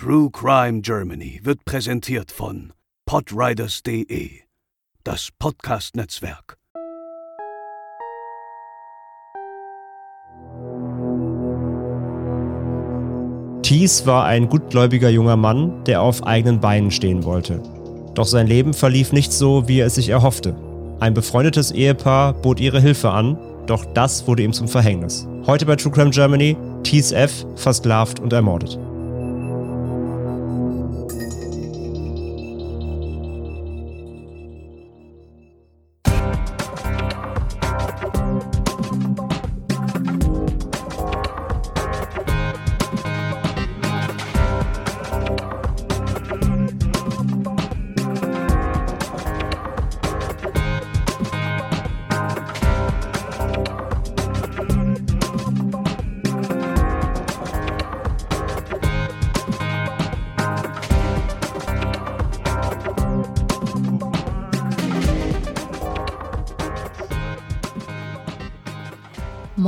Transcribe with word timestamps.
True 0.00 0.30
Crime 0.30 0.80
Germany 0.80 1.40
wird 1.42 1.64
präsentiert 1.64 2.30
von 2.30 2.72
podriders.de, 3.04 4.30
das 5.02 5.30
Podcast-Netzwerk. 5.40 6.56
Thies 13.62 14.06
war 14.06 14.24
ein 14.26 14.48
gutgläubiger 14.48 15.08
junger 15.08 15.36
Mann, 15.36 15.82
der 15.82 16.00
auf 16.00 16.22
eigenen 16.22 16.60
Beinen 16.60 16.92
stehen 16.92 17.24
wollte. 17.24 17.60
Doch 18.14 18.26
sein 18.26 18.46
Leben 18.46 18.74
verlief 18.74 19.12
nicht 19.12 19.32
so, 19.32 19.66
wie 19.66 19.80
er 19.80 19.86
es 19.86 19.96
sich 19.96 20.10
erhoffte. 20.10 20.54
Ein 21.00 21.12
befreundetes 21.12 21.72
Ehepaar 21.72 22.34
bot 22.34 22.60
ihre 22.60 22.80
Hilfe 22.80 23.10
an, 23.10 23.36
doch 23.66 23.84
das 23.84 24.28
wurde 24.28 24.44
ihm 24.44 24.52
zum 24.52 24.68
Verhängnis. 24.68 25.26
Heute 25.44 25.66
bei 25.66 25.74
True 25.74 25.90
Crime 25.92 26.10
Germany, 26.10 26.56
Thies 26.84 27.10
F. 27.10 27.44
versklavt 27.56 28.20
und 28.20 28.32
ermordet. 28.32 28.78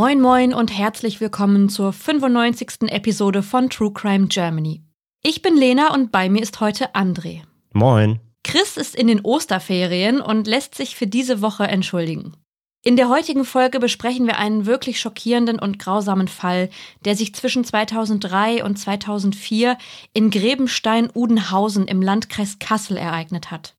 Moin 0.01 0.19
Moin 0.23 0.55
und 0.55 0.75
herzlich 0.75 1.21
willkommen 1.21 1.69
zur 1.69 1.93
95. 1.93 2.89
Episode 2.91 3.43
von 3.43 3.69
True 3.69 3.93
Crime 3.93 4.29
Germany. 4.29 4.83
Ich 5.23 5.43
bin 5.43 5.59
Lena 5.59 5.93
und 5.93 6.11
bei 6.11 6.31
mir 6.31 6.41
ist 6.41 6.59
heute 6.59 6.95
André. 6.95 7.43
Moin. 7.75 8.19
Chris 8.43 8.79
ist 8.79 8.97
in 8.97 9.09
den 9.09 9.21
Osterferien 9.21 10.23
und 10.23 10.47
lässt 10.47 10.75
sich 10.75 10.97
für 10.97 11.07
diese 11.07 11.43
Woche 11.43 11.65
entschuldigen. 11.65 12.35
In 12.83 12.97
der 12.97 13.11
heutigen 13.11 13.45
Folge 13.45 13.79
besprechen 13.79 14.27
wir 14.27 14.39
einen 14.39 14.65
wirklich 14.65 14.99
schockierenden 14.99 15.59
und 15.59 15.79
grausamen 15.79 16.29
Fall, 16.29 16.71
der 17.05 17.15
sich 17.15 17.35
zwischen 17.35 17.63
2003 17.63 18.65
und 18.65 18.79
2004 18.79 19.77
in 20.15 20.31
Grebenstein-Udenhausen 20.31 21.87
im 21.87 22.01
Landkreis 22.01 22.59
Kassel 22.59 22.97
ereignet 22.97 23.51
hat. 23.51 23.77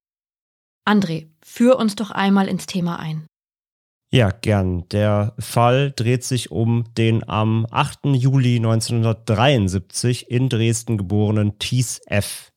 André, 0.88 1.30
führ 1.44 1.80
uns 1.80 1.96
doch 1.96 2.12
einmal 2.12 2.48
ins 2.48 2.68
Thema 2.68 3.00
ein. 3.00 3.26
Ja, 4.14 4.32
gern. 4.32 4.90
Der 4.90 5.34
Fall 5.40 5.94
dreht 5.96 6.26
sich 6.26 6.52
um 6.52 6.94
den 6.98 7.28
am 7.30 7.66
8. 7.72 8.08
Juli 8.08 8.58
1973 8.58 10.30
in 10.30 10.50
Dresden 10.50 10.98
geborenen 10.98 11.60
Thies 11.60 12.02
F. 12.08 12.52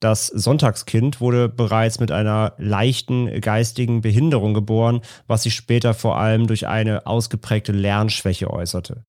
Das 0.00 0.26
Sonntagskind 0.26 1.20
wurde 1.20 1.48
bereits 1.48 2.00
mit 2.00 2.10
einer 2.10 2.54
leichten 2.58 3.40
geistigen 3.40 4.00
Behinderung 4.00 4.52
geboren, 4.52 5.02
was 5.28 5.44
sich 5.44 5.54
später 5.54 5.94
vor 5.94 6.16
allem 6.16 6.48
durch 6.48 6.66
eine 6.66 7.06
ausgeprägte 7.06 7.70
Lernschwäche 7.70 8.50
äußerte. 8.50 9.04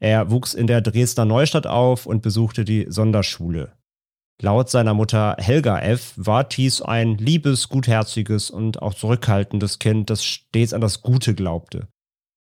Er 0.00 0.30
wuchs 0.30 0.54
in 0.54 0.68
der 0.68 0.82
Dresdner 0.82 1.24
Neustadt 1.24 1.66
auf 1.66 2.06
und 2.06 2.22
besuchte 2.22 2.64
die 2.64 2.86
Sonderschule. 2.88 3.72
Laut 4.42 4.68
seiner 4.68 4.92
Mutter 4.92 5.36
Helga 5.38 5.78
F. 5.78 6.14
war 6.16 6.48
Thies 6.48 6.82
ein 6.82 7.16
liebes, 7.16 7.68
gutherziges 7.68 8.50
und 8.50 8.82
auch 8.82 8.92
zurückhaltendes 8.92 9.78
Kind, 9.78 10.10
das 10.10 10.24
stets 10.24 10.72
an 10.72 10.80
das 10.80 11.00
Gute 11.00 11.36
glaubte. 11.36 11.86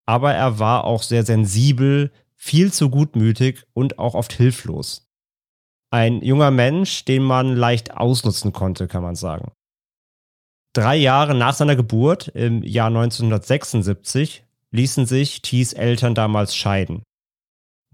Aber 0.05 0.33
er 0.33 0.59
war 0.59 0.85
auch 0.85 1.03
sehr 1.03 1.25
sensibel, 1.25 2.13
viel 2.37 2.71
zu 2.71 2.89
gutmütig 2.89 3.65
und 3.73 3.99
auch 3.99 4.15
oft 4.15 4.31
hilflos. 4.31 5.09
Ein 5.91 6.21
junger 6.21 6.51
Mensch, 6.51 7.03
den 7.03 7.21
man 7.21 7.53
leicht 7.53 7.97
ausnutzen 7.97 8.53
konnte, 8.53 8.87
kann 8.87 9.03
man 9.03 9.15
sagen. 9.15 9.51
Drei 10.71 10.95
Jahre 10.95 11.35
nach 11.35 11.53
seiner 11.53 11.75
Geburt, 11.75 12.29
im 12.29 12.63
Jahr 12.63 12.87
1976, 12.87 14.45
ließen 14.71 15.05
sich 15.05 15.41
Thies 15.41 15.73
Eltern 15.73 16.15
damals 16.15 16.55
scheiden. 16.55 17.03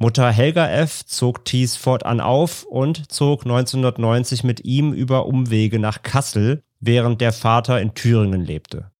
Mutter 0.02 0.32
Helga 0.32 0.66
F. 0.70 1.06
zog 1.06 1.44
Thies 1.44 1.76
fortan 1.76 2.22
auf 2.22 2.64
und 2.64 3.12
zog 3.12 3.42
1990 3.42 4.46
mit 4.46 4.64
ihm 4.64 4.94
über 4.94 5.26
Umwege 5.26 5.78
nach 5.78 6.04
Kassel, 6.04 6.64
während 6.80 7.20
der 7.20 7.34
Vater 7.34 7.82
in 7.82 7.94
Thüringen 7.94 8.46
lebte. 8.46 8.92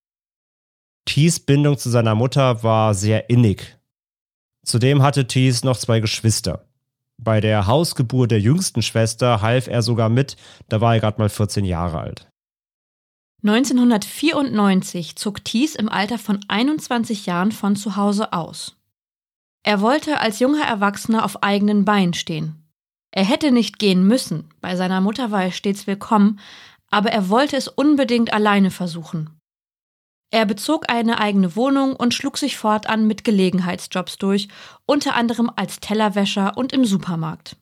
Thies 1.06 1.40
Bindung 1.40 1.78
zu 1.78 1.90
seiner 1.90 2.16
Mutter 2.16 2.64
war 2.64 2.94
sehr 2.94 3.30
innig. 3.30 3.78
Zudem 4.66 5.02
hatte 5.02 5.26
Thies 5.26 5.64
noch 5.64 5.78
zwei 5.78 6.02
Geschwister. 6.02 6.66
Bei 7.18 7.40
der 7.40 7.66
Hausgeburt 7.66 8.32
der 8.32 8.42
jüngsten 8.42 8.82
Schwester 8.82 9.42
half 9.42 9.68
er 9.68 9.82
sogar 9.82 10.10
mit, 10.10 10.36
da 10.68 10.82
war 10.82 10.96
er 10.96 11.00
gerade 11.00 11.22
mal 11.22 11.30
14 11.30 11.64
Jahre 11.64 12.00
alt. 12.00 12.30
1994 13.44 15.16
zog 15.16 15.46
Thies 15.46 15.76
im 15.76 15.88
Alter 15.88 16.18
von 16.18 16.42
21 16.50 17.26
Jahren 17.26 17.54
von 17.54 17.78
zu 17.78 17.96
Hause 17.96 18.34
aus. 18.34 18.76
Er 19.64 19.82
wollte 19.82 20.20
als 20.20 20.40
junger 20.40 20.66
Erwachsener 20.66 21.26
auf 21.26 21.44
eigenen 21.44 21.86
Beinen 21.86 22.14
stehen. 22.14 22.68
Er 23.12 23.26
hätte 23.26 23.52
nicht 23.52 23.80
gehen 23.80 24.08
müssen, 24.08 24.50
bei 24.62 24.76
seiner 24.76 25.02
Mutter 25.02 25.32
war 25.32 25.44
er 25.44 25.52
stets 25.52 25.88
willkommen, 25.88 26.40
aber 26.90 27.12
er 27.12 27.30
wollte 27.30 27.58
es 27.58 27.68
unbedingt 27.68 28.34
alleine 28.34 28.72
versuchen. 28.72 29.40
Er 30.32 30.46
bezog 30.46 30.92
eine 30.92 31.20
eigene 31.20 31.56
Wohnung 31.56 31.96
und 31.96 32.14
schlug 32.14 32.38
sich 32.38 32.58
fortan 32.58 33.08
mit 33.08 33.24
Gelegenheitsjobs 33.24 34.18
durch, 34.18 34.48
unter 34.86 35.16
anderem 35.16 35.52
als 35.56 35.80
Tellerwäscher 35.80 36.56
und 36.56 36.72
im 36.72 36.86
Supermarkt. 36.86 37.58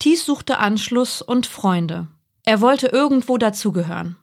Thies 0.00 0.24
suchte 0.24 0.58
Anschluss 0.58 1.22
und 1.22 1.46
Freunde. 1.46 2.08
Er 2.44 2.60
wollte 2.60 2.88
irgendwo 2.88 3.38
dazugehören. 3.38 4.16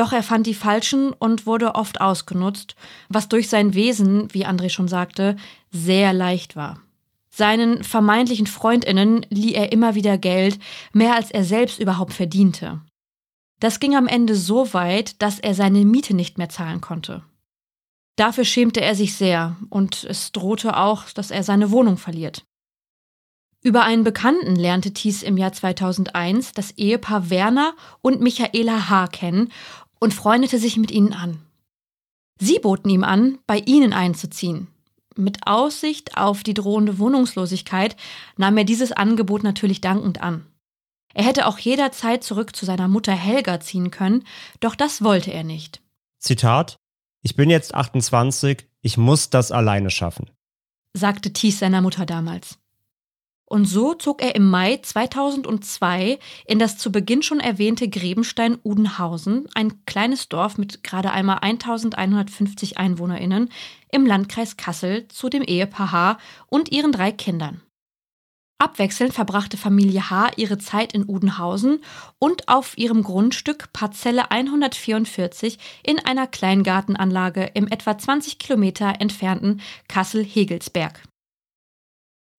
Doch 0.00 0.14
er 0.14 0.22
fand 0.22 0.46
die 0.46 0.54
falschen 0.54 1.12
und 1.12 1.44
wurde 1.44 1.74
oft 1.74 2.00
ausgenutzt, 2.00 2.74
was 3.10 3.28
durch 3.28 3.50
sein 3.50 3.74
Wesen, 3.74 4.32
wie 4.32 4.46
André 4.46 4.70
schon 4.70 4.88
sagte, 4.88 5.36
sehr 5.72 6.14
leicht 6.14 6.56
war. 6.56 6.80
Seinen 7.28 7.84
vermeintlichen 7.84 8.46
Freundinnen 8.46 9.26
lieh 9.28 9.52
er 9.52 9.72
immer 9.72 9.94
wieder 9.94 10.16
Geld, 10.16 10.58
mehr 10.94 11.16
als 11.16 11.30
er 11.30 11.44
selbst 11.44 11.78
überhaupt 11.78 12.14
verdiente. 12.14 12.80
Das 13.60 13.78
ging 13.78 13.94
am 13.94 14.06
Ende 14.06 14.36
so 14.36 14.72
weit, 14.72 15.20
dass 15.20 15.38
er 15.38 15.54
seine 15.54 15.84
Miete 15.84 16.16
nicht 16.16 16.38
mehr 16.38 16.48
zahlen 16.48 16.80
konnte. 16.80 17.22
Dafür 18.16 18.46
schämte 18.46 18.80
er 18.80 18.94
sich 18.94 19.16
sehr 19.16 19.58
und 19.68 20.04
es 20.04 20.32
drohte 20.32 20.78
auch, 20.78 21.10
dass 21.10 21.30
er 21.30 21.42
seine 21.42 21.72
Wohnung 21.72 21.98
verliert. 21.98 22.46
Über 23.62 23.82
einen 23.84 24.04
Bekannten 24.04 24.56
lernte 24.56 24.94
Thies 24.94 25.22
im 25.22 25.36
Jahr 25.36 25.52
2001 25.52 26.52
das 26.52 26.70
Ehepaar 26.78 27.28
Werner 27.28 27.74
und 28.00 28.22
Michaela 28.22 28.88
H. 28.88 29.08
kennen 29.08 29.52
und 30.00 30.14
freundete 30.14 30.58
sich 30.58 30.76
mit 30.76 30.90
ihnen 30.90 31.12
an. 31.12 31.40
Sie 32.40 32.58
boten 32.58 32.90
ihm 32.90 33.04
an, 33.04 33.38
bei 33.46 33.58
ihnen 33.58 33.92
einzuziehen. 33.92 34.68
Mit 35.16 35.46
Aussicht 35.46 36.16
auf 36.16 36.42
die 36.42 36.54
drohende 36.54 36.98
Wohnungslosigkeit 36.98 37.96
nahm 38.36 38.56
er 38.56 38.64
dieses 38.64 38.92
Angebot 38.92 39.42
natürlich 39.42 39.80
dankend 39.80 40.22
an. 40.22 40.46
Er 41.12 41.24
hätte 41.24 41.46
auch 41.46 41.58
jederzeit 41.58 42.24
zurück 42.24 42.54
zu 42.54 42.64
seiner 42.64 42.88
Mutter 42.88 43.12
Helga 43.12 43.60
ziehen 43.60 43.90
können, 43.90 44.24
doch 44.60 44.74
das 44.74 45.02
wollte 45.02 45.32
er 45.32 45.44
nicht. 45.44 45.82
Zitat 46.18 46.76
Ich 47.22 47.34
bin 47.34 47.50
jetzt 47.50 47.74
28, 47.74 48.66
ich 48.80 48.96
muss 48.96 49.28
das 49.28 49.50
alleine 49.50 49.90
schaffen, 49.90 50.30
sagte 50.96 51.32
Thies 51.32 51.58
seiner 51.58 51.82
Mutter 51.82 52.06
damals. 52.06 52.59
Und 53.52 53.64
so 53.64 53.94
zog 53.94 54.22
er 54.22 54.36
im 54.36 54.48
Mai 54.48 54.76
2002 54.80 56.20
in 56.46 56.60
das 56.60 56.78
zu 56.78 56.92
Beginn 56.92 57.20
schon 57.20 57.40
erwähnte 57.40 57.88
Grebenstein-Udenhausen, 57.88 59.48
ein 59.54 59.84
kleines 59.86 60.28
Dorf 60.28 60.56
mit 60.56 60.84
gerade 60.84 61.10
einmal 61.10 61.38
1150 61.38 62.78
EinwohnerInnen 62.78 63.48
im 63.90 64.06
Landkreis 64.06 64.56
Kassel, 64.56 65.08
zu 65.08 65.28
dem 65.28 65.42
Ehepaar 65.42 65.90
H. 65.90 66.18
und 66.46 66.70
ihren 66.70 66.92
drei 66.92 67.10
Kindern. 67.10 67.60
Abwechselnd 68.58 69.14
verbrachte 69.14 69.56
Familie 69.56 70.10
H. 70.10 70.30
ihre 70.36 70.58
Zeit 70.58 70.92
in 70.92 71.08
Udenhausen 71.08 71.82
und 72.20 72.46
auf 72.46 72.78
ihrem 72.78 73.02
Grundstück 73.02 73.72
Parzelle 73.72 74.30
144 74.30 75.58
in 75.82 75.98
einer 75.98 76.28
Kleingartenanlage 76.28 77.50
im 77.54 77.66
etwa 77.66 77.98
20 77.98 78.38
Kilometer 78.38 79.00
entfernten 79.00 79.60
Kassel-Hegelsberg. 79.88 81.02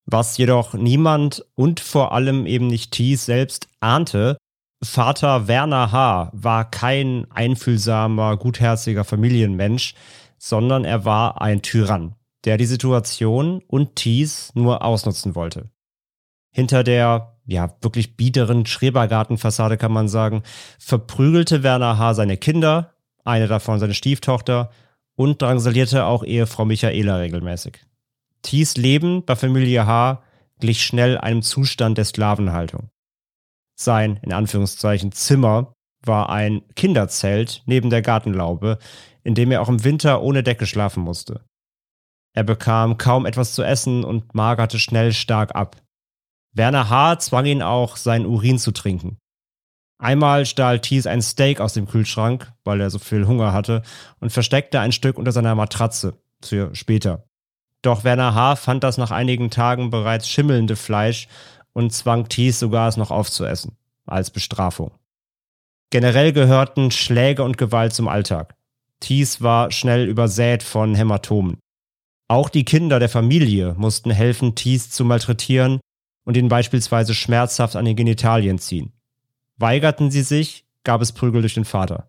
Was 0.06 0.38
jedoch 0.38 0.74
niemand 0.74 1.46
und 1.56 1.80
vor 1.80 2.12
allem 2.12 2.46
eben 2.46 2.68
nicht 2.68 2.92
Thies 2.92 3.26
selbst 3.26 3.68
ahnte, 3.80 4.38
Vater 4.84 5.48
Werner 5.48 5.92
H. 5.92 6.32
war 6.34 6.70
kein 6.70 7.28
einfühlsamer, 7.30 8.38
gutherziger 8.38 9.04
Familienmensch, 9.04 9.94
sondern 10.40 10.86
er 10.86 11.06
war 11.06 11.42
ein 11.42 11.62
Tyrann, 11.62 12.16
der 12.46 12.58
die 12.58 12.66
Situation 12.66 13.62
und 13.68 13.96
Thies 13.96 14.52
nur 14.56 14.84
ausnutzen 14.84 15.36
wollte. 15.36 15.70
Hinter 16.52 16.84
der 16.84 17.38
ja, 17.46 17.76
wirklich 17.82 18.18
biederen 18.18 18.66
Schrebergartenfassade, 18.66 19.78
kann 19.78 19.92
man 19.92 20.08
sagen, 20.08 20.44
verprügelte 20.80 21.64
Werner 21.64 21.98
H. 21.98 22.16
seine 22.16 22.38
Kinder, 22.38 22.94
eine 23.24 23.48
davon 23.48 23.80
seine 23.80 23.94
Stieftochter, 23.94 24.72
und 25.16 25.42
drangsalierte 25.42 26.06
auch 26.06 26.24
Ehefrau 26.24 26.66
Michaela 26.66 27.18
regelmäßig. 27.18 27.82
Thies 28.42 28.78
Leben 28.78 29.24
bei 29.26 29.36
Familie 29.36 29.86
H. 29.86 30.24
glich 30.60 30.84
schnell 30.84 31.18
einem 31.18 31.42
Zustand 31.42 31.98
der 31.98 32.06
Sklavenhaltung. 32.06 32.90
Sein, 33.76 34.20
in 34.24 34.34
Anführungszeichen, 34.34 35.12
Zimmer 35.12 35.74
war 36.04 36.30
ein 36.30 36.62
Kinderzelt 36.76 37.64
neben 37.66 37.90
der 37.90 38.02
Gartenlaube, 38.02 38.78
in 39.24 39.36
dem 39.36 39.52
er 39.52 39.62
auch 39.62 39.70
im 39.70 39.84
Winter 39.84 40.22
ohne 40.22 40.44
Decke 40.44 40.66
schlafen 40.66 41.04
musste. 41.04 41.46
Er 42.34 42.44
bekam 42.44 42.98
kaum 42.98 43.26
etwas 43.26 43.54
zu 43.54 43.64
essen 43.64 44.04
und 44.04 44.34
magerte 44.34 44.80
schnell 44.80 45.14
stark 45.14 45.56
ab. 45.56 45.82
Werner 46.54 46.90
H. 46.90 47.20
zwang 47.20 47.46
ihn 47.46 47.62
auch, 47.62 47.98
seinen 47.98 48.26
Urin 48.26 48.58
zu 48.58 48.72
trinken. 48.72 49.18
Einmal 50.00 50.46
stahl 50.46 50.80
Thies 50.80 51.06
ein 51.06 51.22
Steak 51.22 51.62
aus 51.62 51.74
dem 51.74 51.88
Kühlschrank, 51.88 52.52
weil 52.64 52.82
er 52.82 52.90
so 52.90 52.98
viel 52.98 53.28
Hunger 53.28 53.54
hatte, 53.54 53.84
und 54.20 54.32
versteckte 54.32 54.80
ein 54.80 54.92
Stück 54.92 55.18
unter 55.18 55.32
seiner 55.32 55.54
Matratze 55.54 56.18
für 56.44 56.74
später. 56.74 57.28
Doch 57.82 58.04
Werner 58.04 58.36
H. 58.36 58.58
fand 58.58 58.84
das 58.84 58.98
nach 58.98 59.12
einigen 59.12 59.50
Tagen 59.50 59.90
bereits 59.90 60.30
schimmelnde 60.30 60.76
Fleisch 60.76 61.28
und 61.74 61.92
zwang 61.94 62.30
Thies 62.30 62.60
sogar 62.60 62.88
es 62.88 62.98
noch 62.98 63.12
aufzuessen, 63.12 63.76
als 64.06 64.30
Bestrafung. 64.30 64.92
Generell 65.90 66.32
gehörten 66.32 66.92
Schläge 66.92 67.44
und 67.44 67.58
Gewalt 67.58 67.94
zum 67.94 68.08
Alltag. 68.08 68.56
Thies 69.00 69.42
war 69.42 69.72
schnell 69.72 70.08
übersät 70.08 70.64
von 70.64 70.96
Hämatomen. 70.96 71.58
Auch 72.28 72.50
die 72.50 72.64
Kinder 72.64 73.00
der 73.00 73.10
Familie 73.10 73.74
mussten 73.78 74.12
helfen, 74.12 74.56
Thies 74.56 74.90
zu 74.90 75.04
malträtieren 75.04 75.82
und 76.24 76.38
ihn 76.38 76.48
beispielsweise 76.48 77.14
schmerzhaft 77.14 77.76
an 77.76 77.86
den 77.86 77.96
Genitalien 77.96 78.60
ziehen. 78.60 78.94
Weigerten 79.58 80.12
sie 80.12 80.22
sich, 80.22 80.66
gab 80.84 81.02
es 81.02 81.12
Prügel 81.12 81.42
durch 81.42 81.56
den 81.56 81.66
Vater. 81.66 82.08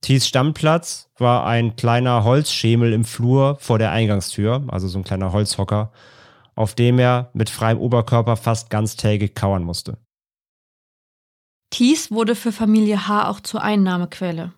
Thies 0.00 0.26
Stammplatz 0.26 1.10
war 1.18 1.46
ein 1.46 1.76
kleiner 1.76 2.24
Holzschemel 2.24 2.92
im 2.92 3.04
Flur 3.04 3.56
vor 3.60 3.78
der 3.78 3.90
Eingangstür, 3.90 4.64
also 4.68 4.88
so 4.88 4.98
ein 4.98 5.04
kleiner 5.04 5.32
Holzhocker, 5.32 5.92
auf 6.54 6.74
dem 6.74 6.98
er 6.98 7.30
mit 7.34 7.50
freiem 7.50 7.78
Oberkörper 7.78 8.36
fast 8.36 8.70
ganztägig 8.70 9.34
kauern 9.34 9.64
musste. 9.64 9.98
Thies 11.70 12.10
wurde 12.10 12.34
für 12.34 12.52
Familie 12.52 13.08
H. 13.08 13.28
auch 13.28 13.40
zur 13.40 13.62
Einnahmequelle. 13.62 14.52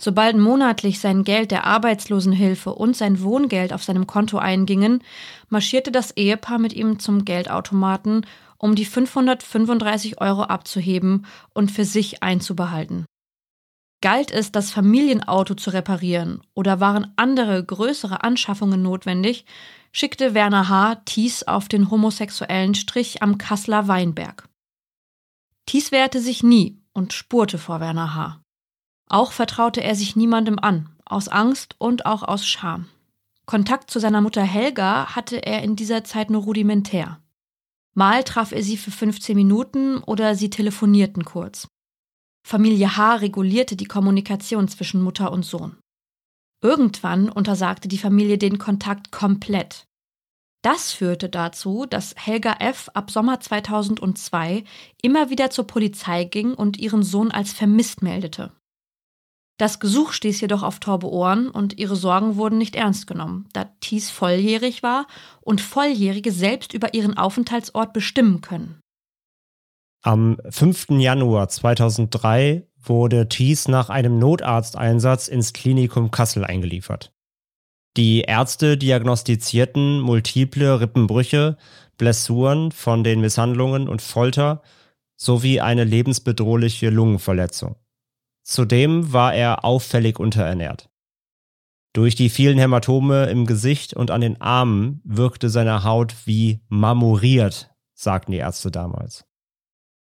Sobald 0.00 0.36
monatlich 0.36 0.98
sein 0.98 1.22
Geld 1.22 1.52
der 1.52 1.64
Arbeitslosenhilfe 1.64 2.74
und 2.74 2.96
sein 2.96 3.22
Wohngeld 3.22 3.72
auf 3.72 3.84
seinem 3.84 4.08
Konto 4.08 4.38
eingingen, 4.38 5.04
marschierte 5.48 5.92
das 5.92 6.10
Ehepaar 6.16 6.58
mit 6.58 6.72
ihm 6.72 6.98
zum 6.98 7.24
Geldautomaten, 7.24 8.26
um 8.58 8.74
die 8.74 8.84
535 8.84 10.20
Euro 10.20 10.42
abzuheben 10.42 11.26
und 11.54 11.70
für 11.70 11.84
sich 11.84 12.22
einzubehalten. 12.22 13.06
Galt 14.02 14.32
es, 14.32 14.52
das 14.52 14.72
Familienauto 14.72 15.54
zu 15.54 15.70
reparieren 15.70 16.42
oder 16.54 16.80
waren 16.80 17.12
andere 17.16 17.64
größere 17.64 18.24
Anschaffungen 18.24 18.82
notwendig, 18.82 19.46
schickte 19.92 20.34
Werner 20.34 20.68
H. 20.68 20.96
Thies 21.04 21.44
auf 21.44 21.68
den 21.68 21.88
homosexuellen 21.90 22.74
Strich 22.74 23.22
am 23.22 23.38
Kasseler 23.38 23.86
Weinberg. 23.86 24.48
Thies 25.66 25.92
wehrte 25.92 26.20
sich 26.20 26.42
nie 26.42 26.82
und 26.92 27.12
spurte 27.12 27.58
vor 27.58 27.78
Werner 27.78 28.14
H. 28.14 28.42
Auch 29.08 29.30
vertraute 29.30 29.82
er 29.82 29.94
sich 29.94 30.16
niemandem 30.16 30.58
an, 30.58 30.88
aus 31.04 31.28
Angst 31.28 31.76
und 31.78 32.04
auch 32.04 32.24
aus 32.24 32.44
Scham. 32.44 32.88
Kontakt 33.46 33.88
zu 33.88 34.00
seiner 34.00 34.20
Mutter 34.20 34.42
Helga 34.42 35.14
hatte 35.14 35.36
er 35.36 35.62
in 35.62 35.76
dieser 35.76 36.02
Zeit 36.02 36.28
nur 36.28 36.42
rudimentär. 36.42 37.20
Mal 37.94 38.24
traf 38.24 38.50
er 38.50 38.64
sie 38.64 38.76
für 38.76 38.90
15 38.90 39.36
Minuten 39.36 39.98
oder 39.98 40.34
sie 40.34 40.50
telefonierten 40.50 41.24
kurz. 41.24 41.68
Familie 42.44 42.96
H. 42.96 43.16
regulierte 43.16 43.76
die 43.76 43.86
Kommunikation 43.86 44.68
zwischen 44.68 45.02
Mutter 45.02 45.32
und 45.32 45.44
Sohn. 45.44 45.76
Irgendwann 46.62 47.28
untersagte 47.28 47.88
die 47.88 47.98
Familie 47.98 48.38
den 48.38 48.58
Kontakt 48.58 49.10
komplett. 49.10 49.84
Das 50.62 50.92
führte 50.92 51.28
dazu, 51.28 51.86
dass 51.86 52.14
Helga 52.16 52.54
F. 52.60 52.88
ab 52.94 53.10
Sommer 53.10 53.40
2002 53.40 54.62
immer 55.02 55.28
wieder 55.28 55.50
zur 55.50 55.66
Polizei 55.66 56.24
ging 56.24 56.54
und 56.54 56.78
ihren 56.78 57.02
Sohn 57.02 57.32
als 57.32 57.52
vermisst 57.52 58.00
meldete. 58.00 58.52
Das 59.58 59.80
Gesuch 59.80 60.12
stieß 60.12 60.40
jedoch 60.40 60.62
auf 60.62 60.80
taube 60.80 61.10
Ohren 61.10 61.48
und 61.48 61.78
ihre 61.78 61.96
Sorgen 61.96 62.36
wurden 62.36 62.58
nicht 62.58 62.74
ernst 62.76 63.06
genommen, 63.06 63.48
da 63.52 63.64
Thies 63.80 64.10
volljährig 64.10 64.82
war 64.82 65.06
und 65.40 65.60
Volljährige 65.60 66.32
selbst 66.32 66.72
über 66.72 66.94
ihren 66.94 67.16
Aufenthaltsort 67.16 67.92
bestimmen 67.92 68.40
können. 68.40 68.81
Am 70.04 70.36
5. 70.50 70.98
Januar 70.98 71.48
2003 71.48 72.66
wurde 72.82 73.28
Thies 73.28 73.68
nach 73.68 73.88
einem 73.88 74.18
Notarzteinsatz 74.18 75.28
ins 75.28 75.52
Klinikum 75.52 76.10
Kassel 76.10 76.44
eingeliefert. 76.44 77.14
Die 77.96 78.22
Ärzte 78.22 78.76
diagnostizierten 78.76 80.00
multiple 80.00 80.80
Rippenbrüche, 80.80 81.56
Blessuren 81.98 82.72
von 82.72 83.04
den 83.04 83.20
Misshandlungen 83.20 83.88
und 83.88 84.02
Folter 84.02 84.62
sowie 85.16 85.60
eine 85.60 85.84
lebensbedrohliche 85.84 86.90
Lungenverletzung. 86.90 87.76
Zudem 88.42 89.12
war 89.12 89.34
er 89.34 89.64
auffällig 89.64 90.18
unterernährt. 90.18 90.90
Durch 91.92 92.16
die 92.16 92.28
vielen 92.28 92.58
Hämatome 92.58 93.26
im 93.26 93.46
Gesicht 93.46 93.94
und 93.94 94.10
an 94.10 94.20
den 94.22 94.40
Armen 94.40 95.00
wirkte 95.04 95.48
seine 95.48 95.84
Haut 95.84 96.26
wie 96.26 96.60
marmoriert, 96.68 97.72
sagten 97.94 98.32
die 98.32 98.38
Ärzte 98.38 98.72
damals. 98.72 99.24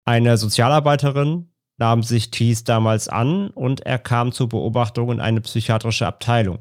Eine 0.06 0.38
Sozialarbeiterin 0.38 1.50
nahm 1.78 2.04
sich 2.04 2.32
Thies 2.32 2.64
damals 2.64 3.08
an 3.08 3.50
und 3.50 3.82
er 3.82 4.00
kam 4.00 4.32
zur 4.32 4.50
Beobachtung 4.50 5.12
in 5.12 5.20
eine 5.20 5.42
psychiatrische 5.42 6.08
Abteilung. 6.08 6.60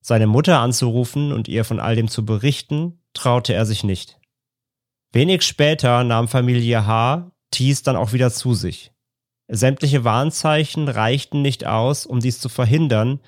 Seine 0.00 0.26
Mutter 0.26 0.58
anzurufen 0.58 1.32
und 1.32 1.48
ihr 1.48 1.64
von 1.64 1.80
all 1.80 1.96
dem 1.96 2.08
zu 2.08 2.24
berichten, 2.24 3.00
traute 3.14 3.54
er 3.54 3.64
sich 3.64 3.84
nicht. 3.84 4.18
Wenig 5.12 5.42
später 5.42 6.04
nahm 6.04 6.28
Familie 6.28 6.86
H. 6.86 7.30
Thies 7.50 7.82
dann 7.82 7.96
auch 7.96 8.12
wieder 8.12 8.30
zu 8.30 8.54
sich. 8.54 8.92
Sämtliche 9.48 10.04
Warnzeichen 10.04 10.88
reichten 10.88 11.42
nicht 11.42 11.66
aus, 11.66 12.06
um 12.06 12.20
dies 12.20 12.40
zu 12.40 12.48
verhindern, 12.48 13.20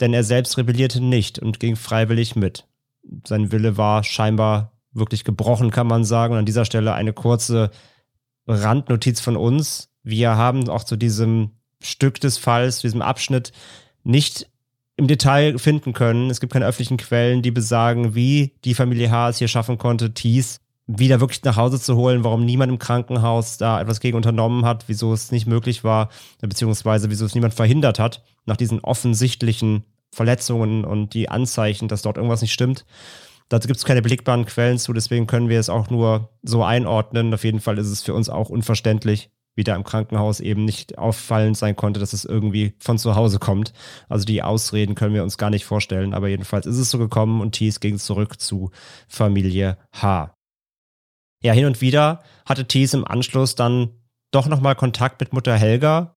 denn 0.00 0.12
er 0.12 0.24
selbst 0.24 0.58
rebellierte 0.58 1.00
nicht 1.00 1.38
und 1.38 1.60
ging 1.60 1.76
freiwillig 1.76 2.36
mit. 2.36 2.66
Sein 3.26 3.52
Wille 3.52 3.76
war 3.76 4.04
scheinbar 4.04 4.72
wirklich 4.92 5.24
gebrochen, 5.24 5.70
kann 5.70 5.86
man 5.86 6.04
sagen. 6.04 6.34
Und 6.34 6.40
an 6.40 6.46
dieser 6.46 6.64
Stelle 6.64 6.94
eine 6.94 7.12
kurze 7.12 7.70
Randnotiz 8.46 9.20
von 9.20 9.36
uns. 9.36 9.88
Wir 10.02 10.36
haben 10.36 10.68
auch 10.68 10.84
zu 10.84 10.96
diesem 10.96 11.50
Stück 11.80 12.20
des 12.20 12.38
Falls, 12.38 12.80
diesem 12.80 13.02
Abschnitt, 13.02 13.52
nicht 14.04 14.48
im 14.96 15.06
Detail 15.06 15.58
finden 15.58 15.92
können. 15.92 16.30
Es 16.30 16.40
gibt 16.40 16.52
keine 16.52 16.66
öffentlichen 16.66 16.96
Quellen, 16.96 17.42
die 17.42 17.50
besagen, 17.50 18.14
wie 18.14 18.52
die 18.64 18.74
Familie 18.74 19.10
H. 19.10 19.30
es 19.30 19.38
hier 19.38 19.48
schaffen 19.48 19.78
konnte, 19.78 20.12
Thies 20.12 20.60
wieder 20.86 21.20
wirklich 21.20 21.42
nach 21.44 21.56
Hause 21.56 21.80
zu 21.80 21.96
holen, 21.96 22.24
warum 22.24 22.44
niemand 22.44 22.72
im 22.72 22.78
Krankenhaus 22.78 23.56
da 23.56 23.80
etwas 23.80 24.00
gegen 24.00 24.16
unternommen 24.16 24.64
hat, 24.64 24.84
wieso 24.88 25.12
es 25.12 25.30
nicht 25.30 25.46
möglich 25.46 25.84
war, 25.84 26.08
beziehungsweise 26.40 27.08
wieso 27.08 27.24
es 27.24 27.34
niemand 27.34 27.54
verhindert 27.54 27.98
hat, 27.98 28.22
nach 28.46 28.56
diesen 28.56 28.80
offensichtlichen 28.80 29.84
Verletzungen 30.10 30.84
und 30.84 31.14
die 31.14 31.28
Anzeichen, 31.28 31.88
dass 31.88 32.02
dort 32.02 32.16
irgendwas 32.16 32.42
nicht 32.42 32.52
stimmt. 32.52 32.84
Dazu 33.48 33.68
gibt 33.68 33.78
es 33.78 33.84
keine 33.84 34.02
beligbaren 34.02 34.46
Quellen 34.46 34.78
zu, 34.78 34.92
deswegen 34.92 35.26
können 35.26 35.48
wir 35.48 35.60
es 35.60 35.68
auch 35.68 35.90
nur 35.90 36.30
so 36.42 36.64
einordnen. 36.64 37.32
Auf 37.34 37.44
jeden 37.44 37.60
Fall 37.60 37.78
ist 37.78 37.88
es 37.88 38.02
für 38.02 38.14
uns 38.14 38.28
auch 38.28 38.48
unverständlich, 38.48 39.30
wie 39.54 39.64
da 39.64 39.76
im 39.76 39.84
Krankenhaus 39.84 40.40
eben 40.40 40.64
nicht 40.64 40.98
auffallend 40.98 41.56
sein 41.56 41.76
konnte, 41.76 42.00
dass 42.00 42.12
es 42.12 42.24
irgendwie 42.24 42.74
von 42.78 42.98
zu 42.98 43.14
Hause 43.14 43.38
kommt. 43.38 43.72
Also 44.08 44.24
die 44.24 44.42
Ausreden 44.42 44.94
können 44.94 45.14
wir 45.14 45.22
uns 45.22 45.38
gar 45.38 45.50
nicht 45.50 45.64
vorstellen, 45.64 46.14
aber 46.14 46.28
jedenfalls 46.28 46.66
ist 46.66 46.78
es 46.78 46.90
so 46.90 46.98
gekommen 46.98 47.40
und 47.40 47.52
Thies 47.52 47.80
ging 47.80 47.98
zurück 47.98 48.40
zu 48.40 48.70
Familie 49.08 49.78
H. 49.92 50.34
Ja, 51.42 51.52
hin 51.52 51.66
und 51.66 51.80
wieder 51.80 52.22
hatte 52.46 52.66
Thies 52.66 52.94
im 52.94 53.04
Anschluss 53.04 53.54
dann 53.54 53.90
doch 54.30 54.46
nochmal 54.46 54.76
Kontakt 54.76 55.20
mit 55.20 55.32
Mutter 55.32 55.56
Helga. 55.56 56.16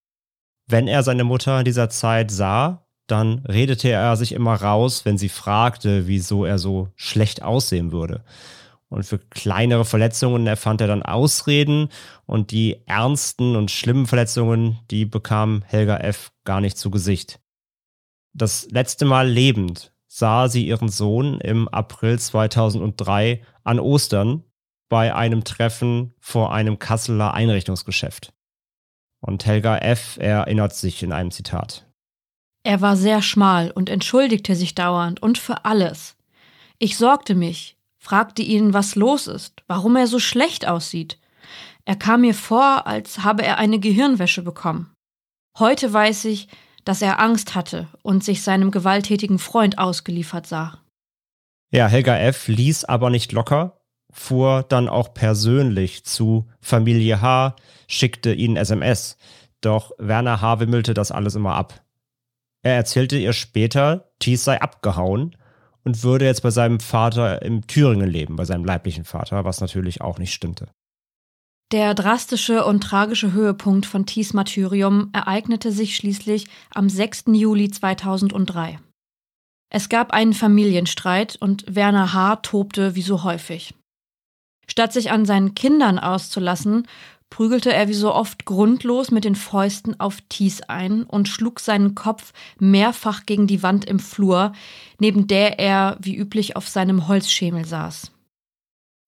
Wenn 0.68 0.88
er 0.88 1.04
seine 1.04 1.24
Mutter 1.24 1.60
in 1.60 1.66
dieser 1.66 1.90
Zeit 1.90 2.32
sah, 2.32 2.85
dann 3.08 3.40
redete 3.46 3.90
er 3.90 4.16
sich 4.16 4.32
immer 4.32 4.56
raus, 4.56 5.06
wenn 5.06 5.18
sie 5.18 5.30
fragte, 5.30 6.08
wieso 6.08 6.46
er 6.46 6.58
so 6.58 6.90
schlecht 6.96 7.44
aussehen 7.44 7.92
würde. 7.92 8.24
Und 8.90 9.04
für 9.04 9.20
kleinere 9.20 9.86
Verletzungen 9.86 10.48
erfand 10.48 10.82
er 10.82 10.88
dann 10.88 11.04
Ausreden 11.04 11.90
und 12.26 12.52
die 12.52 12.82
ernsten 12.86 13.56
und 13.56 13.72
schlimmen 13.72 14.06
Verletzungen, 14.06 14.80
die 14.92 15.06
bekam 15.06 15.64
Helga 15.66 15.98
F. 15.98 16.32
gar 16.44 16.62
nicht 16.62 16.78
zu 16.78 16.92
Gesicht. 16.92 17.40
Das 18.34 18.68
letzte 18.70 19.06
Mal 19.06 19.28
lebend 19.28 19.94
sah 20.08 20.48
sie 20.48 20.66
ihren 20.66 20.90
Sohn 20.90 21.40
im 21.42 21.68
April 21.68 22.20
2003 22.20 23.42
an 23.64 23.80
Ostern 23.80 24.44
bei 24.88 25.14
einem 25.14 25.44
Treffen 25.44 26.14
vor 26.20 26.54
einem 26.54 26.80
Kasseler 26.80 27.34
Einrichtungsgeschäft. 27.34 28.34
Und 29.20 29.46
Helga 29.46 29.78
F. 29.80 30.18
erinnert 30.20 30.76
sich 30.76 31.02
in 31.02 31.12
einem 31.12 31.32
Zitat. 31.32 31.85
Er 32.66 32.82
war 32.82 32.98
sehr 32.98 33.22
schmal 33.22 33.70
und 33.70 33.92
entschuldigte 33.92 34.56
sich 34.56 34.74
dauernd 34.74 35.22
und 35.22 35.38
für 35.38 35.66
alles. 35.66 36.16
Ich 36.80 36.98
sorgte 36.98 37.36
mich, 37.36 37.78
fragte 38.00 38.42
ihn, 38.42 38.74
was 38.74 38.96
los 38.96 39.28
ist, 39.28 39.62
warum 39.68 39.96
er 39.96 40.08
so 40.08 40.18
schlecht 40.18 40.68
aussieht. 40.68 41.20
Er 41.86 41.96
kam 41.96 42.22
mir 42.22 42.34
vor, 42.34 42.88
als 42.88 43.20
habe 43.20 43.46
er 43.46 43.60
eine 43.60 43.80
Gehirnwäsche 43.80 44.42
bekommen. 44.42 44.92
Heute 45.60 45.94
weiß 45.94 46.26
ich, 46.26 46.48
dass 46.86 47.04
er 47.04 47.20
Angst 47.20 47.54
hatte 47.54 47.88
und 48.02 48.24
sich 48.24 48.42
seinem 48.42 48.72
gewalttätigen 48.72 49.38
Freund 49.38 49.78
ausgeliefert 49.78 50.48
sah. 50.48 50.80
Ja, 51.72 51.88
Helga 51.88 52.18
F. 52.18 52.48
ließ 52.48 52.86
aber 52.86 53.12
nicht 53.12 53.32
locker, 53.32 53.80
fuhr 54.12 54.64
dann 54.64 54.90
auch 54.90 55.14
persönlich 55.14 56.04
zu 56.04 56.48
Familie 56.62 57.22
H., 57.22 57.56
schickte 57.88 58.34
ihnen 58.34 58.58
SMS. 58.58 59.18
Doch 59.62 59.92
Werner 60.00 60.42
H. 60.42 60.60
wimmelte 60.60 60.96
das 60.96 61.12
alles 61.12 61.36
immer 61.36 61.54
ab. 61.54 61.85
Er 62.66 62.74
erzählte 62.74 63.16
ihr 63.16 63.34
später, 63.34 64.10
Thies 64.18 64.44
sei 64.44 64.60
abgehauen 64.60 65.38
und 65.84 66.02
würde 66.02 66.26
jetzt 66.26 66.42
bei 66.42 66.50
seinem 66.50 66.80
Vater 66.80 67.44
im 67.44 67.68
Thüringen 67.68 68.10
leben, 68.10 68.38
bei 68.38 68.46
seinem 68.46 68.66
leiblichen 68.66 69.06
Vater, 69.06 69.46
was 69.46 69.62
natürlich 69.62 70.02
auch 70.02 70.18
nicht 70.18 70.34
stimmte. 70.34 70.68
Der 71.72 71.94
drastische 71.94 72.66
und 72.66 72.82
tragische 72.82 73.34
Höhepunkt 73.34 73.86
von 73.86 74.08
Thies 74.08 74.34
Martyrium 74.34 75.12
ereignete 75.14 75.72
sich 75.72 75.96
schließlich 75.96 76.48
am 76.74 76.90
6. 76.90 77.26
Juli 77.34 77.70
2003. 77.70 78.80
Es 79.72 79.88
gab 79.88 80.12
einen 80.12 80.34
Familienstreit 80.34 81.36
und 81.36 81.66
Werner 81.68 82.14
H. 82.14 82.38
tobte 82.38 82.96
wie 82.96 83.04
so 83.04 83.24
häufig. 83.24 83.76
Statt 84.68 84.92
sich 84.92 85.12
an 85.12 85.26
seinen 85.26 85.54
Kindern 85.54 86.00
auszulassen, 86.00 86.88
prügelte 87.36 87.74
er 87.74 87.90
wie 87.90 87.94
so 87.94 88.14
oft 88.14 88.46
grundlos 88.46 89.12
mit 89.12 89.26
den 89.26 89.36
Fäusten 89.36 90.00
auf 90.00 90.22
Thies 90.30 90.62
ein 90.62 91.04
und 91.04 91.28
schlug 91.28 91.60
seinen 91.60 91.94
Kopf 91.94 92.32
mehrfach 92.60 93.26
gegen 93.26 93.46
die 93.46 93.62
Wand 93.62 93.84
im 93.84 94.00
Flur, 94.00 94.54
neben 95.00 95.28
der 95.28 95.60
er 95.60 95.98
wie 96.00 96.16
üblich 96.16 96.56
auf 96.56 96.70
seinem 96.70 97.10
Holzschemel 97.10 97.66
saß. 97.66 98.14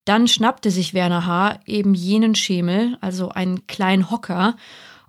Dann 0.04 0.28
schnappte 0.28 0.70
sich 0.70 0.92
Werner 0.92 1.24
H. 1.24 1.60
eben 1.64 1.94
jenen 1.94 2.34
Schemel, 2.34 2.98
also 3.00 3.30
einen 3.30 3.66
kleinen 3.66 4.10
Hocker, 4.10 4.58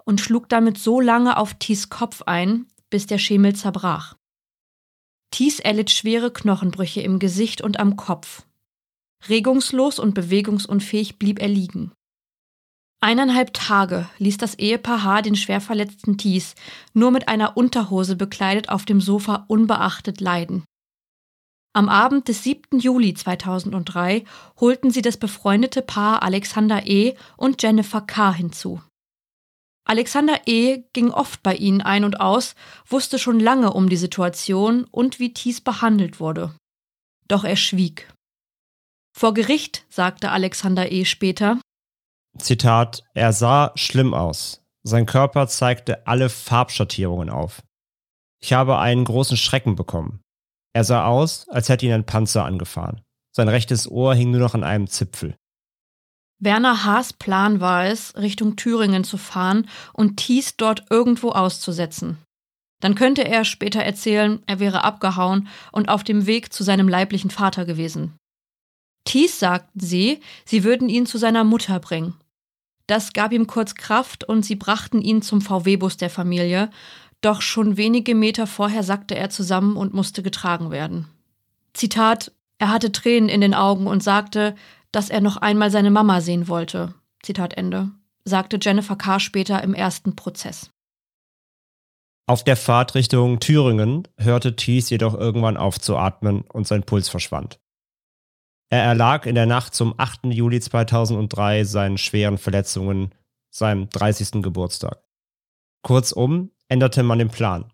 und 0.06 0.22
schlug 0.22 0.48
damit 0.48 0.78
so 0.78 1.02
lange 1.02 1.36
auf 1.36 1.56
Thies 1.56 1.90
Kopf 1.90 2.22
ein, 2.22 2.68
bis 2.90 3.06
der 3.06 3.18
Schemel 3.18 3.54
zerbrach. 3.54 4.16
Thies 5.32 5.60
erlitt 5.60 5.92
schwere 5.92 6.32
Knochenbrüche 6.32 7.02
im 7.02 7.20
Gesicht 7.20 7.60
und 7.60 7.82
am 7.82 7.98
Kopf. 7.98 8.44
Regungslos 9.28 10.00
und 10.00 10.14
bewegungsunfähig 10.14 11.20
blieb 11.20 11.42
er 11.42 11.50
liegen. 11.50 11.92
Eineinhalb 13.02 13.54
Tage 13.54 14.10
ließ 14.18 14.38
das 14.38 14.56
Ehepaar 14.56 15.04
H. 15.04 15.22
den 15.22 15.36
schwer 15.36 15.62
verletzten 15.62 16.18
Thies 16.18 16.56
nur 16.94 17.12
mit 17.12 17.30
einer 17.30 17.56
Unterhose 17.56 18.18
bekleidet 18.18 18.70
auf 18.70 18.84
dem 18.84 19.00
Sofa 19.00 19.46
unbeachtet 19.48 20.20
leiden. 20.20 20.66
Am 21.72 21.88
Abend 21.88 22.28
des 22.28 22.44
7. 22.44 22.80
Juli 22.80 23.14
2003 23.14 24.26
holten 24.60 24.92
sie 24.92 25.02
das 25.02 25.16
befreundete 25.16 25.82
Paar 25.82 26.24
Alexander 26.24 26.86
E. 26.88 27.16
und 27.38 27.62
Jennifer 27.64 28.02
K. 28.02 28.34
hinzu. 28.34 28.82
Alexander 29.86 30.42
E. 30.46 30.84
ging 30.92 31.12
oft 31.12 31.42
bei 31.42 31.56
ihnen 31.56 31.82
ein 31.82 32.04
und 32.04 32.20
aus, 32.20 32.56
wusste 32.86 33.18
schon 33.18 33.40
lange 33.40 33.72
um 33.72 33.88
die 33.88 33.98
Situation 33.98 34.84
und 34.92 35.20
wie 35.20 35.34
Thies 35.34 35.62
behandelt 35.62 36.20
wurde. 36.20 36.54
Doch 37.28 37.46
er 37.46 37.56
schwieg. 37.56 38.12
Vor 39.18 39.34
Gericht 39.34 39.86
sagte 39.90 40.32
Alexander 40.32 40.92
E. 40.92 41.06
später: 41.06 41.60
Zitat: 42.40 43.04
Er 43.14 43.34
sah 43.34 43.72
schlimm 43.76 44.14
aus. 44.14 44.62
Sein 44.84 45.06
Körper 45.06 45.48
zeigte 45.48 46.08
alle 46.08 46.30
Farbschattierungen 46.30 47.30
auf. 47.30 47.62
Ich 48.42 48.54
habe 48.54 48.80
einen 48.80 49.04
großen 49.04 49.38
Schrecken 49.38 49.76
bekommen. 49.76 50.22
Er 50.74 50.84
sah 50.84 51.06
aus, 51.06 51.48
als 51.50 51.70
hätte 51.70 51.86
ihn 51.86 51.92
ein 51.92 52.06
Panzer 52.06 52.46
angefahren. 52.46 53.02
Sein 53.32 53.50
rechtes 53.50 53.90
Ohr 53.90 54.16
hing 54.16 54.32
nur 54.32 54.40
noch 54.40 54.54
an 54.54 54.64
einem 54.64 54.88
Zipfel. 54.88 55.36
Werner 56.40 56.86
Haas 56.86 57.12
Plan 57.12 57.60
war 57.60 57.86
es, 57.86 58.16
Richtung 58.16 58.56
Thüringen 58.56 59.04
zu 59.04 59.18
fahren 59.18 59.68
und 59.94 60.18
Thies 60.18 60.56
dort 60.56 60.86
irgendwo 60.90 61.32
auszusetzen. 61.32 62.18
Dann 62.80 62.96
könnte 62.96 63.28
er 63.28 63.44
später 63.44 63.82
erzählen, 63.82 64.42
er 64.48 64.62
wäre 64.62 64.86
abgehauen 64.86 65.50
und 65.74 65.90
auf 65.90 66.06
dem 66.06 66.26
Weg 66.26 66.54
zu 66.54 66.64
seinem 66.64 66.88
leiblichen 66.88 67.30
Vater 67.30 67.66
gewesen. 67.66 68.16
Thies 69.04 69.38
sagten 69.38 69.82
sie, 69.82 70.22
sie 70.46 70.64
würden 70.64 70.88
ihn 70.88 71.06
zu 71.06 71.18
seiner 71.18 71.44
Mutter 71.44 71.80
bringen. 71.80 72.16
Das 72.90 73.14
gab 73.14 73.32
ihm 73.34 73.46
kurz 73.46 73.76
Kraft 73.76 74.24
und 74.24 74.44
sie 74.44 74.56
brachten 74.56 75.00
ihn 75.04 75.22
zum 75.22 75.42
VW-Bus 75.42 75.98
der 75.98 76.10
Familie, 76.10 76.72
doch 77.22 77.44
schon 77.44 77.78
wenige 77.78 78.16
Meter 78.16 78.48
vorher 78.48 78.82
sackte 78.82 79.14
er 79.14 79.30
zusammen 79.30 79.78
und 79.78 79.94
musste 79.94 80.24
getragen 80.24 80.72
werden. 80.72 81.08
Zitat, 81.74 82.32
er 82.58 82.72
hatte 82.72 82.92
Tränen 82.92 83.30
in 83.30 83.42
den 83.42 83.54
Augen 83.54 83.86
und 83.86 84.02
sagte, 84.02 84.56
dass 84.92 85.12
er 85.12 85.22
noch 85.22 85.38
einmal 85.38 85.70
seine 85.70 85.92
Mama 85.92 86.20
sehen 86.20 86.48
wollte. 86.48 86.96
Zitat 87.22 87.54
Ende, 87.54 87.92
sagte 88.26 88.58
Jennifer 88.60 88.96
Carr 88.96 89.20
später 89.20 89.64
im 89.64 89.76
ersten 89.76 90.16
Prozess. 90.16 90.72
Auf 92.26 92.44
der 92.44 92.58
Fahrt 92.58 92.96
Richtung 92.96 93.40
Thüringen 93.40 94.08
hörte 94.18 94.56
Thies 94.56 94.90
jedoch 94.90 95.14
irgendwann 95.14 95.58
auf 95.58 95.80
zu 95.80 95.96
atmen 95.96 96.42
und 96.42 96.66
sein 96.66 96.82
Puls 96.82 97.08
verschwand. 97.08 97.60
Er 98.70 98.84
erlag 98.84 99.26
in 99.26 99.36
der 99.36 99.48
Nacht 99.48 99.74
zum 99.74 99.96
8. 99.98 100.26
Juli 100.26 100.60
2003 100.60 101.64
seinen 101.64 101.98
schweren 101.98 102.38
Verletzungen, 102.38 103.16
seinem 103.50 103.90
30. 103.90 104.44
Geburtstag. 104.44 105.04
Kurzum, 105.82 106.52
änderte 106.68 107.02
man 107.02 107.20
den 107.20 107.30
Plan. 107.30 107.74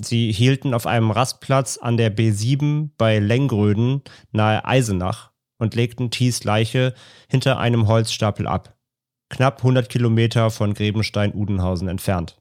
Sie 0.00 0.30
hielten 0.30 0.74
auf 0.74 0.86
einem 0.86 1.10
Rastplatz 1.10 1.78
an 1.78 1.96
der 1.96 2.14
B7 2.14 2.90
bei 2.98 3.18
Lengröden 3.18 4.02
nahe 4.30 4.64
Eisenach 4.64 5.32
und 5.58 5.74
legten 5.74 6.10
Thies 6.10 6.44
Leiche 6.44 6.94
hinter 7.28 7.58
einem 7.58 7.88
Holzstapel 7.88 8.46
ab, 8.46 8.78
knapp 9.30 9.58
100 9.58 9.88
Kilometer 9.88 10.50
von 10.50 10.74
Grebenstein-Udenhausen 10.74 11.88
entfernt. 11.88 12.40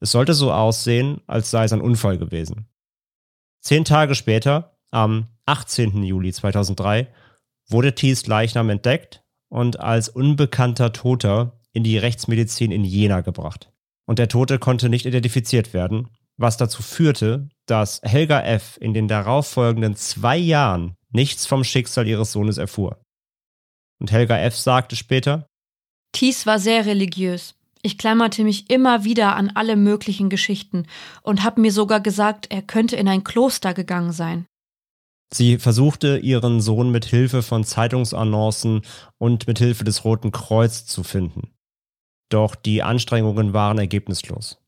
Es 0.00 0.10
sollte 0.10 0.34
so 0.34 0.52
aussehen, 0.52 1.22
als 1.26 1.50
sei 1.50 1.64
es 1.64 1.72
ein 1.72 1.80
Unfall 1.80 2.18
gewesen. 2.18 2.68
Zehn 3.62 3.84
Tage 3.84 4.14
später, 4.14 4.75
am 4.96 5.28
18. 5.44 6.02
Juli 6.02 6.32
2003, 6.32 7.06
wurde 7.68 7.94
Thies 7.94 8.26
Leichnam 8.26 8.70
entdeckt 8.70 9.22
und 9.48 9.80
als 9.80 10.08
unbekannter 10.08 10.92
Toter 10.92 11.60
in 11.72 11.84
die 11.84 11.98
Rechtsmedizin 11.98 12.72
in 12.72 12.84
Jena 12.84 13.20
gebracht 13.20 13.70
und 14.06 14.18
der 14.18 14.28
Tote 14.28 14.58
konnte 14.58 14.88
nicht 14.88 15.04
identifiziert 15.04 15.74
werden, 15.74 16.08
was 16.38 16.56
dazu 16.56 16.82
führte, 16.82 17.48
dass 17.66 18.00
Helga 18.02 18.40
F. 18.40 18.78
in 18.80 18.94
den 18.94 19.08
darauffolgenden 19.08 19.96
zwei 19.96 20.36
Jahren 20.36 20.94
nichts 21.10 21.46
vom 21.46 21.64
Schicksal 21.64 22.06
ihres 22.06 22.32
Sohnes 22.32 22.58
erfuhr. 22.58 23.00
Und 24.00 24.12
Helga 24.12 24.38
F. 24.38 24.56
sagte 24.56 24.96
später, 24.96 25.46
Thies 26.12 26.46
war 26.46 26.58
sehr 26.58 26.86
religiös. 26.86 27.54
Ich 27.82 27.98
klammerte 27.98 28.42
mich 28.42 28.70
immer 28.70 29.04
wieder 29.04 29.36
an 29.36 29.52
alle 29.54 29.76
möglichen 29.76 30.28
Geschichten 30.28 30.86
und 31.22 31.42
habe 31.42 31.60
mir 31.60 31.72
sogar 31.72 32.00
gesagt, 32.00 32.46
er 32.50 32.62
könnte 32.62 32.96
in 32.96 33.08
ein 33.08 33.24
Kloster 33.24 33.74
gegangen 33.74 34.12
sein. 34.12 34.46
Sie 35.32 35.58
versuchte, 35.58 36.18
ihren 36.18 36.60
Sohn 36.60 36.90
mit 36.90 37.04
Hilfe 37.04 37.42
von 37.42 37.64
Zeitungsannoncen 37.64 38.82
und 39.18 39.46
mit 39.46 39.58
Hilfe 39.58 39.84
des 39.84 40.04
Roten 40.04 40.30
Kreuz 40.30 40.86
zu 40.86 41.02
finden. 41.02 41.52
Doch 42.28 42.54
die 42.54 42.82
Anstrengungen 42.82 43.52
waren 43.52 43.78
ergebnislos. 43.78 44.58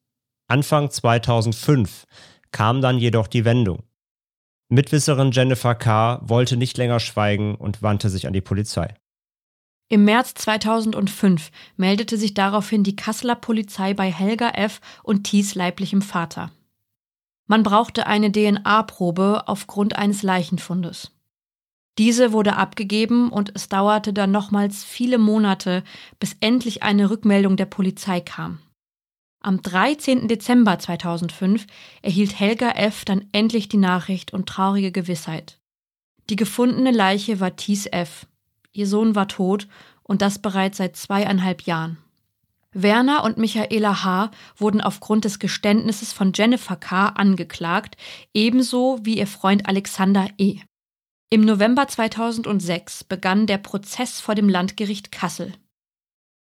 Anfang 0.48 0.90
2005 0.90 2.06
kam 2.50 2.80
dann 2.80 2.98
jedoch 2.98 3.26
die 3.26 3.44
Wendung. 3.44 3.82
Mitwisserin 4.70 5.32
Jennifer 5.32 5.74
K. 5.74 6.20
wollte 6.22 6.56
nicht 6.56 6.76
länger 6.76 7.00
schweigen 7.00 7.54
und 7.54 7.82
wandte 7.82 8.10
sich 8.10 8.26
an 8.26 8.32
die 8.32 8.40
Polizei. 8.40 8.94
Im 9.90 10.04
März 10.04 10.34
2005 10.34 11.50
meldete 11.76 12.18
sich 12.18 12.34
daraufhin 12.34 12.84
die 12.84 12.96
Kasseler 12.96 13.34
Polizei 13.36 13.94
bei 13.94 14.12
Helga 14.12 14.50
F. 14.50 14.80
und 15.02 15.24
Thies 15.24 15.54
leiblichem 15.54 16.02
Vater. 16.02 16.50
Man 17.48 17.62
brauchte 17.62 18.06
eine 18.06 18.30
DNA-Probe 18.30 19.44
aufgrund 19.46 19.96
eines 19.96 20.22
Leichenfundes. 20.22 21.10
Diese 21.96 22.32
wurde 22.32 22.54
abgegeben 22.54 23.30
und 23.30 23.50
es 23.56 23.68
dauerte 23.68 24.12
dann 24.12 24.30
nochmals 24.30 24.84
viele 24.84 25.18
Monate, 25.18 25.82
bis 26.20 26.36
endlich 26.40 26.84
eine 26.84 27.10
Rückmeldung 27.10 27.56
der 27.56 27.66
Polizei 27.66 28.20
kam. 28.20 28.60
Am 29.40 29.62
13. 29.62 30.28
Dezember 30.28 30.78
2005 30.78 31.66
erhielt 32.02 32.38
Helga 32.38 32.70
F. 32.72 33.04
dann 33.04 33.26
endlich 33.32 33.68
die 33.68 33.78
Nachricht 33.78 34.32
und 34.32 34.46
traurige 34.48 34.92
Gewissheit. 34.92 35.58
Die 36.28 36.36
gefundene 36.36 36.90
Leiche 36.90 37.40
war 37.40 37.56
Thies 37.56 37.86
F. 37.86 38.26
Ihr 38.72 38.86
Sohn 38.86 39.14
war 39.14 39.26
tot 39.26 39.68
und 40.02 40.22
das 40.22 40.38
bereits 40.40 40.76
seit 40.76 40.96
zweieinhalb 40.96 41.62
Jahren. 41.62 41.98
Werner 42.82 43.24
und 43.24 43.38
Michaela 43.38 44.04
H. 44.04 44.30
wurden 44.56 44.80
aufgrund 44.80 45.24
des 45.24 45.38
Geständnisses 45.38 46.12
von 46.12 46.32
Jennifer 46.34 46.76
K. 46.76 47.08
angeklagt, 47.08 47.96
ebenso 48.32 48.98
wie 49.02 49.18
ihr 49.18 49.26
Freund 49.26 49.66
Alexander 49.66 50.28
E. 50.38 50.60
Im 51.30 51.42
November 51.42 51.88
2006 51.88 53.04
begann 53.04 53.46
der 53.46 53.58
Prozess 53.58 54.20
vor 54.20 54.34
dem 54.34 54.48
Landgericht 54.48 55.12
Kassel. 55.12 55.52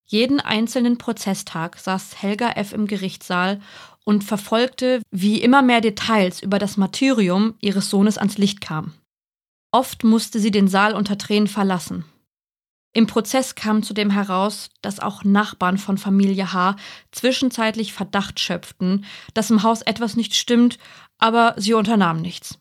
Jeden 0.09 0.39
einzelnen 0.39 0.99
Prozesstag 0.99 1.79
saß 1.79 2.23
Helga 2.23 2.51
F. 2.51 2.73
im 2.73 2.87
Gerichtssaal 2.87 3.61
und 4.05 4.23
verfolgte, 4.23 5.03
wie 5.11 5.41
immer 5.41 5.63
mehr 5.63 5.81
Details 5.81 6.41
über 6.43 6.61
das 6.61 6.77
Martyrium 6.77 7.55
ihres 7.61 7.91
Sohnes 7.91 8.19
ans 8.19 8.39
Licht 8.39 8.61
kamen. 8.61 8.95
Oft 9.73 10.05
musste 10.05 10.39
sie 10.39 10.53
den 10.53 10.69
Saal 10.69 10.95
unter 10.95 11.19
Tränen 11.19 11.49
verlassen. 11.49 12.05
Im 12.97 13.07
Prozess 13.07 13.55
kam 13.55 13.83
zudem 13.83 14.09
heraus, 14.09 14.71
dass 14.81 15.01
auch 15.01 15.23
Nachbarn 15.23 15.77
von 15.77 15.99
Familie 15.99 16.55
H. 16.55 16.77
zwischenzeitlich 17.13 17.93
Verdacht 17.93 18.41
schöpften, 18.41 19.05
dass 19.35 19.51
im 19.51 19.63
Haus 19.63 19.83
etwas 19.83 20.17
nicht 20.17 20.35
stimmt, 20.35 20.79
aber 21.19 21.53
sie 21.59 21.75
unternahmen 21.75 22.23
nichts. 22.23 22.59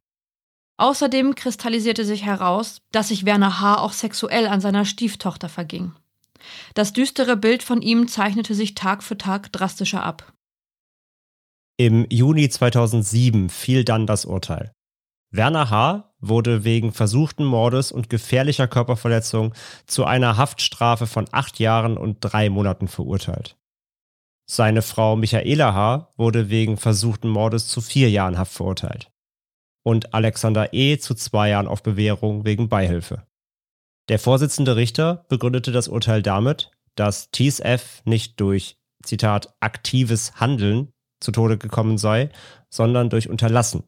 Außerdem 0.76 1.36
kristallisierte 1.36 2.04
sich 2.04 2.26
heraus, 2.26 2.82
dass 2.92 3.08
sich 3.08 3.26
Werner 3.26 3.62
H. 3.62 3.78
auch 3.78 3.94
sexuell 3.94 4.48
an 4.48 4.60
seiner 4.60 4.84
Stieftochter 4.84 5.48
verging. 5.48 5.94
Das 6.74 6.92
düstere 6.92 7.38
Bild 7.38 7.64
von 7.64 7.82
ihm 7.82 8.10
zeichnete 8.10 8.56
sich 8.56 8.76
Tag 8.76 9.04
für 9.04 9.18
Tag 9.18 9.54
drastischer 9.54 10.04
ab. 10.04 10.34
Im 11.78 12.08
Juni 12.10 12.50
2007 12.50 13.48
fiel 13.48 13.86
dann 13.86 14.06
das 14.06 14.26
Urteil. 14.26 14.74
Werner 15.32 15.70
H. 15.70 16.14
wurde 16.28 16.64
wegen 16.64 16.92
versuchten 16.92 17.46
Mordes 17.46 17.92
und 17.92 18.10
gefährlicher 18.10 18.68
Körperverletzung 18.68 19.54
zu 19.86 20.06
einer 20.06 20.38
Haftstrafe 20.38 21.08
von 21.08 21.28
acht 21.32 21.60
Jahren 21.60 21.98
und 21.98 22.18
drei 22.22 22.50
Monaten 22.50 22.88
verurteilt. 22.88 23.58
Seine 24.48 24.82
Frau 24.82 25.16
Michaela 25.16 25.74
H. 25.74 26.10
wurde 26.18 26.50
wegen 26.50 26.78
versuchten 26.78 27.30
Mordes 27.30 27.68
zu 27.68 27.82
vier 27.82 28.10
Jahren 28.10 28.38
Haft 28.38 28.54
verurteilt. 28.54 29.12
Und 29.84 30.14
Alexander 30.14 30.74
E. 30.74 30.98
zu 30.98 31.16
zwei 31.16 31.50
Jahren 31.50 31.68
auf 31.68 31.84
Bewährung 31.84 32.46
wegen 32.46 32.70
Beihilfe. 32.70 33.26
Der 34.08 34.20
Vorsitzende 34.20 34.76
Richter 34.76 35.26
begründete 35.30 35.72
das 35.72 35.88
Urteil 35.88 36.22
damit, 36.22 36.72
dass 36.96 37.32
TSF 37.32 38.04
nicht 38.06 38.40
durch, 38.40 38.78
Zitat, 39.04 39.56
aktives 39.60 40.40
Handeln 40.40 40.92
zu 41.20 41.32
Tode 41.32 41.58
gekommen 41.58 41.98
sei, 41.98 42.30
sondern 42.70 43.10
durch 43.10 43.30
Unterlassen. 43.30 43.84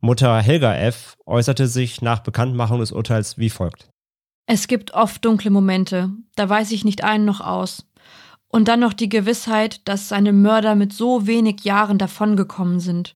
Mutter 0.00 0.40
Helga 0.40 0.74
F. 0.74 1.16
äußerte 1.26 1.66
sich 1.66 2.02
nach 2.02 2.20
Bekanntmachung 2.20 2.80
des 2.80 2.92
Urteils 2.92 3.38
wie 3.38 3.50
folgt. 3.50 3.88
Es 4.46 4.68
gibt 4.68 4.94
oft 4.94 5.24
dunkle 5.24 5.50
Momente, 5.50 6.10
da 6.36 6.48
weiß 6.48 6.70
ich 6.72 6.84
nicht 6.84 7.02
ein 7.02 7.24
noch 7.24 7.40
aus. 7.40 7.86
Und 8.48 8.68
dann 8.68 8.80
noch 8.80 8.92
die 8.92 9.08
Gewissheit, 9.08 9.86
dass 9.88 10.08
seine 10.08 10.32
Mörder 10.32 10.76
mit 10.76 10.92
so 10.92 11.26
wenig 11.26 11.64
Jahren 11.64 11.98
davongekommen 11.98 12.78
sind. 12.78 13.14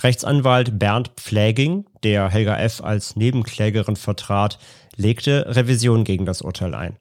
Rechtsanwalt 0.00 0.78
Bernd 0.78 1.08
Pfläging, 1.16 1.86
der 2.02 2.28
Helga 2.28 2.56
F. 2.58 2.82
als 2.82 3.16
Nebenklägerin 3.16 3.96
vertrat, 3.96 4.58
legte 4.96 5.56
Revision 5.56 6.04
gegen 6.04 6.26
das 6.26 6.42
Urteil 6.42 6.74
ein. 6.74 6.98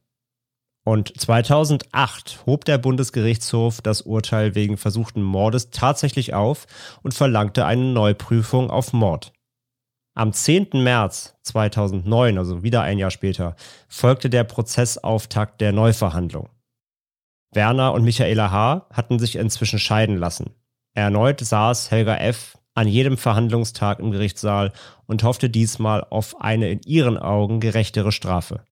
Und 0.87 1.19
2008 1.19 2.45
hob 2.45 2.63
der 2.63 2.77
Bundesgerichtshof 2.77 3.81
das 3.81 4.03
Urteil 4.03 4.55
wegen 4.55 4.77
versuchten 4.77 5.21
Mordes 5.21 5.69
tatsächlich 5.69 6.33
auf 6.33 6.65
und 7.03 7.13
verlangte 7.13 7.65
eine 7.65 7.83
Neuprüfung 7.83 8.69
auf 8.69 8.93
Mord. 8.93 9.33
Am 10.15 10.31
10. 10.31 10.69
März 10.75 11.35
2009, 11.43 12.37
also 12.37 12.63
wieder 12.63 12.83
ein 12.83 12.99
Jahr 12.99 13.11
später, 13.11 13.57
folgte 13.89 14.29
der 14.29 14.45
Prozessauftakt 14.45 15.59
der 15.59 15.73
Neuverhandlung. 15.73 16.47
Werner 17.51 17.91
und 17.91 18.05
Michaela 18.05 18.49
H. 18.51 18.87
hatten 18.93 19.19
sich 19.19 19.35
inzwischen 19.35 19.79
scheiden 19.79 20.15
lassen. 20.15 20.51
Erneut 20.93 21.41
saß 21.41 21.91
Helga 21.91 22.15
F. 22.15 22.57
an 22.75 22.87
jedem 22.87 23.17
Verhandlungstag 23.17 23.99
im 23.99 24.11
Gerichtssaal 24.11 24.71
und 25.05 25.23
hoffte 25.23 25.49
diesmal 25.49 26.05
auf 26.09 26.39
eine 26.39 26.69
in 26.69 26.79
ihren 26.83 27.17
Augen 27.17 27.59
gerechtere 27.59 28.13
Strafe. 28.13 28.63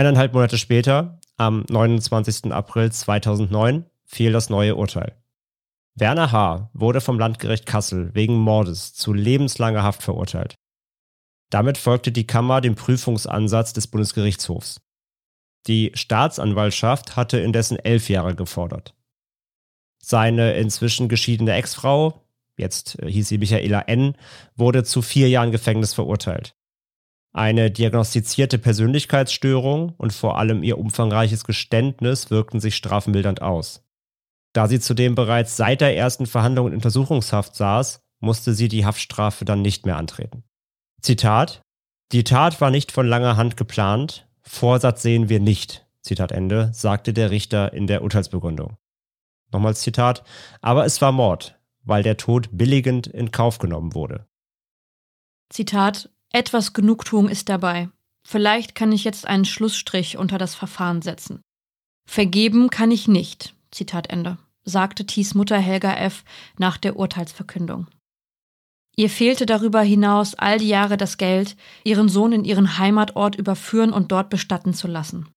Eineinhalb 0.00 0.32
Monate 0.32 0.56
später, 0.56 1.20
am 1.36 1.66
29. 1.68 2.50
April 2.52 2.90
2009, 2.90 3.84
fiel 4.06 4.32
das 4.32 4.48
neue 4.48 4.76
Urteil. 4.76 5.14
Werner 5.94 6.32
H. 6.32 6.70
wurde 6.72 7.02
vom 7.02 7.18
Landgericht 7.18 7.66
Kassel 7.66 8.14
wegen 8.14 8.38
Mordes 8.38 8.94
zu 8.94 9.12
lebenslanger 9.12 9.82
Haft 9.82 10.02
verurteilt. 10.02 10.54
Damit 11.50 11.76
folgte 11.76 12.12
die 12.12 12.26
Kammer 12.26 12.62
dem 12.62 12.76
Prüfungsansatz 12.76 13.74
des 13.74 13.88
Bundesgerichtshofs. 13.88 14.80
Die 15.66 15.90
Staatsanwaltschaft 15.92 17.16
hatte 17.16 17.38
indessen 17.38 17.78
elf 17.78 18.08
Jahre 18.08 18.34
gefordert. 18.34 18.94
Seine 19.98 20.54
inzwischen 20.54 21.10
geschiedene 21.10 21.52
Ex-Frau, 21.52 22.24
jetzt 22.56 22.96
hieß 23.06 23.28
sie 23.28 23.36
Michaela 23.36 23.82
N., 23.82 24.16
wurde 24.56 24.82
zu 24.82 25.02
vier 25.02 25.28
Jahren 25.28 25.52
Gefängnis 25.52 25.92
verurteilt. 25.92 26.54
Eine 27.32 27.70
diagnostizierte 27.70 28.58
Persönlichkeitsstörung 28.58 29.94
und 29.96 30.12
vor 30.12 30.38
allem 30.38 30.62
ihr 30.62 30.78
umfangreiches 30.78 31.44
Geständnis 31.44 32.30
wirkten 32.30 32.58
sich 32.60 32.74
strafmildernd 32.74 33.40
aus. 33.40 33.84
Da 34.52 34.66
sie 34.66 34.80
zudem 34.80 35.14
bereits 35.14 35.56
seit 35.56 35.80
der 35.80 35.96
ersten 35.96 36.26
Verhandlung 36.26 36.66
in 36.68 36.74
Untersuchungshaft 36.74 37.54
saß, 37.54 38.02
musste 38.18 38.52
sie 38.52 38.68
die 38.68 38.84
Haftstrafe 38.84 39.44
dann 39.44 39.62
nicht 39.62 39.86
mehr 39.86 39.96
antreten. 39.96 40.42
Zitat 41.00 41.62
Die 42.10 42.24
Tat 42.24 42.60
war 42.60 42.70
nicht 42.70 42.90
von 42.90 43.06
langer 43.06 43.36
Hand 43.36 43.56
geplant, 43.56 44.28
Vorsatz 44.42 45.02
sehen 45.02 45.28
wir 45.28 45.38
nicht, 45.38 45.86
Zitat 46.02 46.32
Ende, 46.32 46.70
sagte 46.74 47.12
der 47.12 47.30
Richter 47.30 47.72
in 47.72 47.86
der 47.86 48.02
Urteilsbegründung. 48.02 48.76
Nochmals 49.52 49.82
Zitat, 49.82 50.24
aber 50.60 50.84
es 50.84 51.00
war 51.00 51.12
Mord, 51.12 51.60
weil 51.82 52.02
der 52.02 52.16
Tod 52.16 52.48
billigend 52.52 53.06
in 53.06 53.30
Kauf 53.30 53.58
genommen 53.58 53.94
wurde. 53.94 54.26
Zitat 55.48 56.10
etwas 56.32 56.72
Genugtuung 56.72 57.28
ist 57.28 57.48
dabei. 57.48 57.88
Vielleicht 58.26 58.74
kann 58.74 58.92
ich 58.92 59.04
jetzt 59.04 59.26
einen 59.26 59.44
Schlussstrich 59.44 60.16
unter 60.16 60.38
das 60.38 60.54
Verfahren 60.54 61.02
setzen. 61.02 61.40
Vergeben 62.08 62.70
kann 62.70 62.90
ich 62.90 63.08
nicht, 63.08 63.54
Zitat 63.70 64.08
Ende, 64.10 64.38
sagte 64.64 65.06
Thies 65.06 65.34
Mutter 65.34 65.58
Helga 65.58 65.94
F. 65.94 66.24
nach 66.58 66.76
der 66.76 66.96
Urteilsverkündung. 66.96 67.88
Ihr 68.96 69.08
fehlte 69.08 69.46
darüber 69.46 69.80
hinaus 69.80 70.34
all 70.34 70.58
die 70.58 70.68
Jahre 70.68 70.96
das 70.96 71.16
Geld, 71.16 71.56
ihren 71.84 72.08
Sohn 72.08 72.32
in 72.32 72.44
ihren 72.44 72.78
Heimatort 72.78 73.36
überführen 73.36 73.92
und 73.92 74.12
dort 74.12 74.30
bestatten 74.30 74.74
zu 74.74 74.88
lassen. 74.88 75.28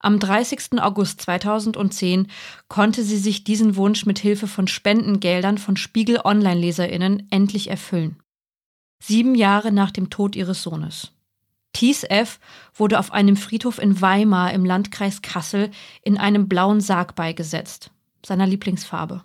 Am 0.00 0.18
30. 0.18 0.80
August 0.80 1.22
2010 1.22 2.28
konnte 2.68 3.04
sie 3.04 3.18
sich 3.18 3.44
diesen 3.44 3.76
Wunsch 3.76 4.04
mit 4.04 4.18
Hilfe 4.18 4.48
von 4.48 4.66
Spendengeldern 4.66 5.58
von 5.58 5.76
Spiegel 5.76 6.20
Online-Leserinnen 6.24 7.28
endlich 7.30 7.70
erfüllen 7.70 8.21
sieben 9.02 9.34
Jahre 9.34 9.72
nach 9.72 9.90
dem 9.90 10.10
Tod 10.10 10.36
ihres 10.36 10.62
Sohnes. 10.62 11.12
Thies 11.72 12.04
F. 12.04 12.38
wurde 12.74 12.98
auf 12.98 13.12
einem 13.12 13.36
Friedhof 13.36 13.78
in 13.78 14.00
Weimar 14.00 14.52
im 14.52 14.64
Landkreis 14.64 15.22
Kassel 15.22 15.70
in 16.02 16.18
einem 16.18 16.48
blauen 16.48 16.80
Sarg 16.80 17.14
beigesetzt, 17.14 17.90
seiner 18.24 18.46
Lieblingsfarbe. 18.46 19.24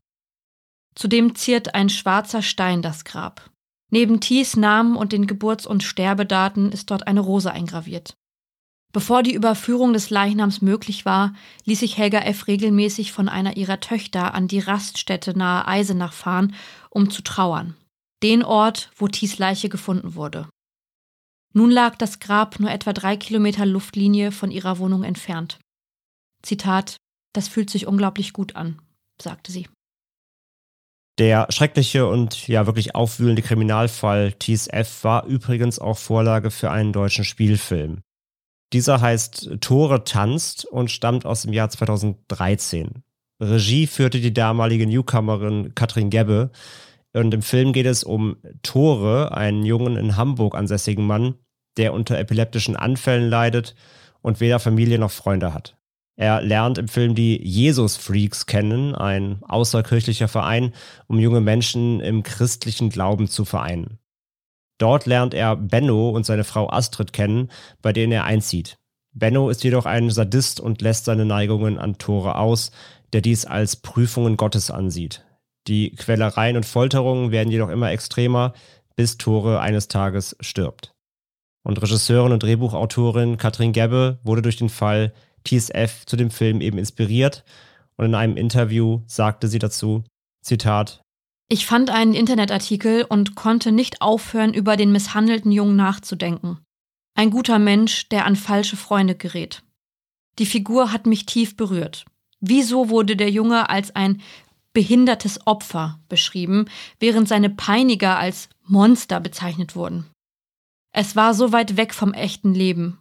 Zudem 0.95 1.35
ziert 1.35 1.75
ein 1.75 1.89
schwarzer 1.89 2.41
Stein 2.41 2.81
das 2.81 3.05
Grab. 3.05 3.51
Neben 3.91 4.19
Thies 4.19 4.55
Namen 4.55 4.95
und 4.95 5.11
den 5.11 5.27
Geburts- 5.27 5.67
und 5.67 5.83
Sterbedaten 5.83 6.71
ist 6.71 6.89
dort 6.89 7.05
eine 7.05 7.19
Rose 7.19 7.51
eingraviert. 7.51 8.15
Bevor 8.93 9.21
die 9.21 9.33
Überführung 9.33 9.93
des 9.93 10.09
Leichnams 10.09 10.61
möglich 10.61 11.05
war, 11.05 11.33
ließ 11.65 11.81
sich 11.81 11.97
Helga 11.97 12.19
F. 12.19 12.47
regelmäßig 12.47 13.11
von 13.11 13.29
einer 13.29 13.57
ihrer 13.57 13.79
Töchter 13.79 14.33
an 14.33 14.47
die 14.47 14.59
Raststätte 14.59 15.37
nahe 15.37 15.67
Eisenach 15.67 16.13
fahren, 16.13 16.55
um 16.89 17.11
zu 17.11 17.21
trauern 17.21 17.75
den 18.23 18.43
Ort, 18.43 18.91
wo 18.95 19.07
Thies 19.07 19.37
Leiche 19.37 19.69
gefunden 19.69 20.15
wurde. 20.15 20.49
Nun 21.53 21.71
lag 21.71 21.95
das 21.95 22.19
Grab 22.19 22.59
nur 22.59 22.71
etwa 22.71 22.93
drei 22.93 23.17
Kilometer 23.17 23.65
Luftlinie 23.65 24.31
von 24.31 24.51
ihrer 24.51 24.79
Wohnung 24.79 25.03
entfernt. 25.03 25.59
Zitat, 26.43 26.97
das 27.33 27.47
fühlt 27.47 27.69
sich 27.69 27.87
unglaublich 27.87 28.33
gut 28.33 28.55
an, 28.55 28.81
sagte 29.21 29.51
sie. 29.51 29.67
Der 31.19 31.47
schreckliche 31.49 32.07
und 32.07 32.47
ja 32.47 32.67
wirklich 32.67 32.93
aufwühlende 32.93 33.41
Kriminalfall 33.41 34.33
Thies 34.33 34.67
F. 34.67 35.03
war 35.03 35.25
übrigens 35.25 35.79
auch 35.79 35.97
Vorlage 35.97 36.51
für 36.51 36.69
einen 36.69 36.93
deutschen 36.93 37.25
Spielfilm. 37.25 38.01
Dieser 38.73 39.01
heißt 39.01 39.57
Tore 39.61 40.03
tanzt 40.03 40.65
und 40.65 40.91
stammt 40.91 41.25
aus 41.25 41.43
dem 41.43 41.53
Jahr 41.53 41.69
2013. 41.69 43.03
Regie 43.41 43.87
führte 43.87 44.19
die 44.19 44.33
damalige 44.33 44.85
Newcomerin 44.85 45.73
Katrin 45.73 46.09
Gebbe, 46.09 46.51
und 47.17 47.33
im 47.33 47.41
Film 47.41 47.73
geht 47.73 47.85
es 47.85 48.03
um 48.03 48.37
Tore, 48.63 49.35
einen 49.35 49.65
jungen 49.65 49.97
in 49.97 50.15
Hamburg 50.15 50.55
ansässigen 50.55 51.05
Mann, 51.05 51.35
der 51.77 51.93
unter 51.93 52.17
epileptischen 52.17 52.75
Anfällen 52.75 53.29
leidet 53.29 53.75
und 54.21 54.39
weder 54.39 54.59
Familie 54.59 54.99
noch 54.99 55.11
Freunde 55.11 55.53
hat. 55.53 55.77
Er 56.15 56.41
lernt 56.41 56.79
im 56.79 56.87
Film 56.87 57.13
die 57.13 57.39
Jesus-Freaks 57.43 58.47
kennen, 58.47 58.95
ein 58.95 59.43
außerkirchlicher 59.43 60.27
Verein, 60.27 60.73
um 61.05 61.19
junge 61.19 61.41
Menschen 61.41 61.99
im 61.99 62.23
christlichen 62.23 62.89
Glauben 62.89 63.27
zu 63.27 63.45
vereinen. 63.45 63.99
Dort 64.79 65.05
lernt 65.05 65.33
er 65.33 65.55
Benno 65.55 66.09
und 66.09 66.25
seine 66.25 66.43
Frau 66.43 66.69
Astrid 66.69 67.13
kennen, 67.13 67.49
bei 67.81 67.93
denen 67.93 68.11
er 68.11 68.23
einzieht. 68.23 68.77
Benno 69.13 69.49
ist 69.49 69.63
jedoch 69.63 69.85
ein 69.85 70.09
Sadist 70.09 70.59
und 70.59 70.81
lässt 70.81 71.05
seine 71.05 71.25
Neigungen 71.25 71.77
an 71.77 71.97
Tore 71.97 72.35
aus, 72.35 72.71
der 73.13 73.21
dies 73.21 73.45
als 73.45 73.75
Prüfungen 73.75 74.37
Gottes 74.37 74.69
ansieht. 74.71 75.26
Die 75.67 75.91
Quälereien 75.91 76.55
und 76.55 76.65
Folterungen 76.65 77.31
werden 77.31 77.51
jedoch 77.51 77.69
immer 77.69 77.91
extremer, 77.91 78.53
bis 78.95 79.17
Tore 79.17 79.59
eines 79.59 79.87
Tages 79.87 80.35
stirbt. 80.39 80.93
Und 81.63 81.81
Regisseurin 81.81 82.31
und 82.31 82.43
Drehbuchautorin 82.43 83.37
Katrin 83.37 83.73
Gebbe 83.73 84.19
wurde 84.23 84.41
durch 84.41 84.55
den 84.55 84.69
Fall 84.69 85.13
TSF 85.45 86.05
zu 86.05 86.15
dem 86.15 86.31
Film 86.31 86.61
eben 86.61 86.77
inspiriert 86.77 87.43
und 87.97 88.05
in 88.05 88.15
einem 88.15 88.37
Interview 88.37 89.01
sagte 89.07 89.47
sie 89.47 89.59
dazu, 89.59 90.03
Zitat, 90.41 91.01
ich 91.49 91.65
fand 91.65 91.89
einen 91.89 92.13
Internetartikel 92.13 93.05
und 93.07 93.35
konnte 93.35 93.71
nicht 93.71 94.01
aufhören, 94.01 94.53
über 94.53 94.75
den 94.75 94.91
misshandelten 94.91 95.51
Jungen 95.51 95.77
nachzudenken. 95.77 96.59
Ein 97.15 97.31
guter 97.31 97.57
Mensch, 97.57 98.09
der 98.09 98.25
an 98.25 98.35
falsche 98.35 98.75
Freunde 98.75 99.15
gerät. 99.15 99.63
Die 100.39 100.45
Figur 100.45 100.91
hat 100.91 101.05
mich 101.05 101.25
tief 101.25 101.55
berührt. 101.55 102.05
Wieso 102.39 102.89
wurde 102.89 103.15
der 103.15 103.31
Junge 103.31 103.69
als 103.69 103.95
ein 103.95 104.21
behindertes 104.77 105.39
Opfer 105.47 105.99
beschrieben, 106.07 106.65
während 106.99 107.27
seine 107.27 107.49
Peiniger 107.49 108.19
als 108.19 108.47
Monster 108.63 109.19
bezeichnet 109.19 109.75
wurden? 109.75 110.05
Es 110.93 111.15
war 111.15 111.33
so 111.33 111.51
weit 111.51 111.77
weg 111.77 111.95
vom 111.95 112.13
echten 112.13 112.53
Leben. 112.53 112.99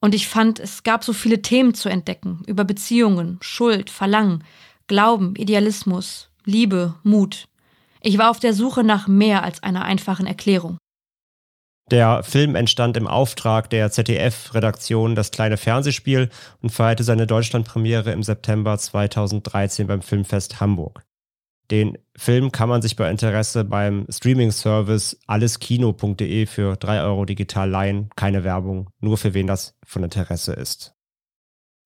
Und 0.00 0.14
ich 0.14 0.28
fand, 0.28 0.58
es 0.58 0.82
gab 0.82 1.04
so 1.04 1.12
viele 1.12 1.42
Themen 1.42 1.74
zu 1.74 1.90
entdecken 1.90 2.42
über 2.46 2.64
Beziehungen, 2.64 3.36
Schuld, 3.42 3.90
Verlangen, 3.90 4.44
Glauben, 4.86 5.36
Idealismus, 5.36 6.30
Liebe, 6.46 6.94
Mut. 7.02 7.48
Ich 8.00 8.16
war 8.16 8.30
auf 8.30 8.40
der 8.40 8.54
Suche 8.54 8.82
nach 8.82 9.06
mehr 9.06 9.42
als 9.42 9.62
einer 9.62 9.84
einfachen 9.84 10.26
Erklärung. 10.26 10.78
Der 11.90 12.22
Film 12.22 12.54
entstand 12.54 12.96
im 12.96 13.06
Auftrag 13.06 13.68
der 13.68 13.90
ZDF-Redaktion 13.90 15.14
Das 15.14 15.32
kleine 15.32 15.58
Fernsehspiel 15.58 16.30
und 16.62 16.70
feierte 16.70 17.04
seine 17.04 17.26
Deutschlandpremiere 17.26 18.10
im 18.10 18.22
September 18.22 18.78
2013 18.78 19.86
beim 19.86 20.00
Filmfest 20.00 20.60
Hamburg. 20.60 21.02
Den 21.70 21.98
Film 22.16 22.50
kann 22.50 22.68
man 22.68 22.82
sich 22.82 22.96
bei 22.96 23.10
Interesse 23.10 23.64
beim 23.64 24.06
Streaming-Service 24.08 25.18
alleskino.de 25.26 26.46
für 26.46 26.76
3 26.76 27.02
Euro 27.02 27.24
digital 27.24 27.70
leihen. 27.70 28.10
Keine 28.16 28.42
Werbung, 28.42 28.90
nur 29.00 29.16
für 29.18 29.34
wen 29.34 29.46
das 29.46 29.76
von 29.86 30.02
Interesse 30.02 30.52
ist. 30.52 30.94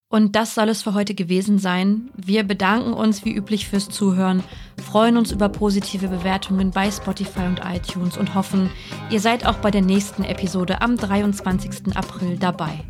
Und 0.09 0.37
das 0.37 0.55
soll 0.55 0.69
es 0.69 0.83
für 0.83 0.95
heute 0.95 1.15
gewesen 1.15 1.59
sein. 1.59 2.11
Wir 2.17 2.45
bedanken 2.45 2.93
uns 2.93 3.25
wie 3.25 3.35
üblich 3.35 3.69
fürs 3.69 3.89
Zuhören, 3.89 4.45
freuen 4.81 5.17
uns 5.17 5.33
über 5.33 5.49
positive 5.49 6.07
Bewertungen 6.07 6.71
bei 6.71 6.91
Spotify 6.91 7.47
und 7.47 7.61
iTunes 7.65 8.17
und 8.17 8.35
hoffen, 8.35 8.71
ihr 9.11 9.19
seid 9.19 9.45
auch 9.45 9.57
bei 9.57 9.73
der 9.73 9.83
nächsten 9.83 10.23
Episode 10.23 10.81
am 10.83 10.97
23. 10.97 11.97
April 11.97 12.39
dabei. 12.39 12.85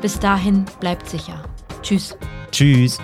Bis 0.00 0.18
dahin 0.18 0.64
bleibt 0.80 1.08
sicher. 1.10 1.42
Tschüss. 1.82 2.16
Tschüss. 2.50 2.98